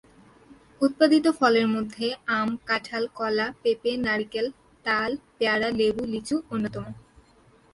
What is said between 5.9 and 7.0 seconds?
লিচু অন্যতম।